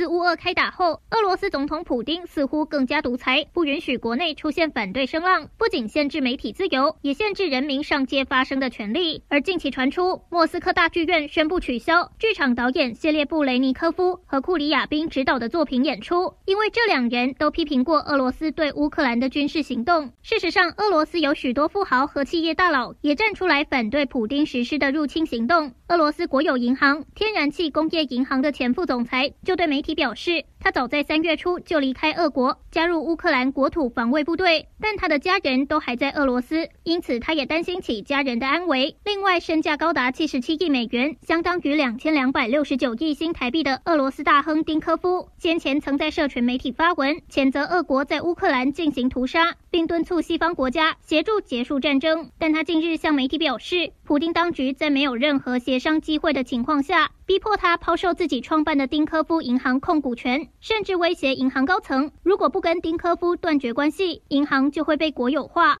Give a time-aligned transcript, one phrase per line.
[0.00, 9.22] 自乌俄开打后，俄罗斯总统普丁似乎更加独裁，不允许国内出现反对声浪，不仅限制媒体自由，也限制人民上街发声的权利。
[9.28, 20.10] 而近期传出，莫斯科大剧院宣布取消剧场导演谢列布雷尼科夫和库里亚宾执导的作品演出，因为这两人都批评过俄罗斯对乌克兰的军事行动。
[20.22, 25.74] 事实上，俄罗斯有许多富豪和企业大佬也站出来反对普丁实施的入侵行动。
[25.88, 38.96] 俄罗斯国有银行天然气工业银行的前副总裁就对媒体表示，他早在三月初就离开俄国，加入乌克兰国土防卫部队，但他的家人都还在俄罗斯，因此他也担心起家人的安危。
[39.04, 52.30] 另外，身价高达七十七亿美元，相当于两千两百六十九亿新台币的俄罗斯大亨丁科夫，先前曾在社群媒体发文谴责俄国在乌克兰进行屠杀，并敦促西方国家协助结束战争。
[52.38, 60.48] 但他近日向媒体表示，普丁当局在没有任何协商机会的情况下，逼迫他抛售自己创办的丁科夫银行控股权。
[60.58, 65.78] 甚至威胁银行高层，如果不跟丁科夫断绝关系，银行就会被国有化。